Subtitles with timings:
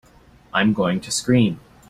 [0.51, 1.59] I'm going to scream!